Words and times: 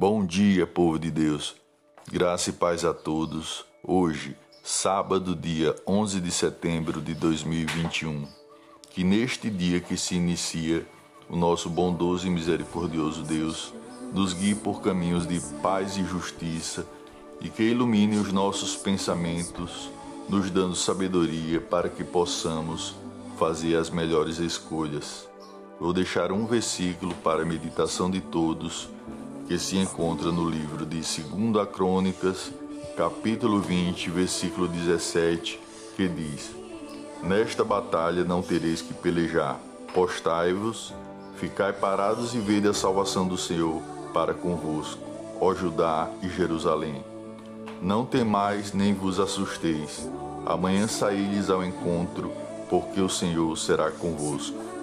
Bom 0.00 0.24
dia, 0.24 0.64
povo 0.64 0.96
de 0.96 1.10
Deus. 1.10 1.56
Graça 2.08 2.50
e 2.50 2.52
paz 2.52 2.84
a 2.84 2.94
todos. 2.94 3.64
Hoje, 3.82 4.36
sábado, 4.62 5.34
dia 5.34 5.74
11 5.84 6.20
de 6.20 6.30
setembro 6.30 7.02
de 7.02 7.16
2021. 7.16 8.24
Que 8.90 9.02
neste 9.02 9.50
dia 9.50 9.80
que 9.80 9.96
se 9.96 10.14
inicia, 10.14 10.86
o 11.28 11.34
nosso 11.34 11.68
bondoso 11.68 12.28
e 12.28 12.30
misericordioso 12.30 13.24
Deus 13.24 13.74
nos 14.14 14.32
guie 14.32 14.54
por 14.54 14.80
caminhos 14.82 15.26
de 15.26 15.40
paz 15.60 15.96
e 15.96 16.04
justiça 16.04 16.86
e 17.40 17.48
que 17.48 17.64
ilumine 17.64 18.18
os 18.18 18.32
nossos 18.32 18.76
pensamentos, 18.76 19.90
nos 20.28 20.48
dando 20.48 20.76
sabedoria 20.76 21.60
para 21.60 21.88
que 21.88 22.04
possamos 22.04 22.94
fazer 23.36 23.74
as 23.74 23.90
melhores 23.90 24.38
escolhas. 24.38 25.28
Vou 25.80 25.92
deixar 25.92 26.30
um 26.30 26.46
versículo 26.46 27.12
para 27.16 27.42
a 27.42 27.44
meditação 27.44 28.08
de 28.08 28.20
todos, 28.20 28.88
que 29.48 29.58
se 29.58 29.78
encontra 29.78 30.30
no 30.30 30.46
livro 30.46 30.84
de 30.84 30.96
2 30.96 31.68
Crônicas, 31.72 32.52
capítulo 32.94 33.60
20, 33.60 34.10
versículo 34.10 34.68
17, 34.68 35.58
que 35.96 36.06
diz: 36.06 36.50
Nesta 37.22 37.64
batalha 37.64 38.24
não 38.24 38.42
tereis 38.42 38.82
que 38.82 38.92
pelejar, 38.92 39.58
postai-vos, 39.94 40.92
ficai 41.36 41.72
parados 41.72 42.34
e 42.34 42.38
vede 42.38 42.68
a 42.68 42.74
salvação 42.74 43.26
do 43.26 43.38
Senhor 43.38 43.80
para 44.12 44.34
convosco, 44.34 45.02
ó 45.40 45.54
Judá 45.54 46.10
e 46.22 46.28
Jerusalém. 46.28 47.02
Não 47.80 48.04
temais 48.04 48.74
nem 48.74 48.92
vos 48.92 49.18
assusteis, 49.18 50.06
amanhã 50.44 50.86
saídes 50.86 51.48
ao 51.48 51.64
encontro, 51.64 52.30
porque 52.68 53.00
o 53.00 53.08
Senhor 53.08 53.56
será 53.56 53.90
convosco. 53.90 54.77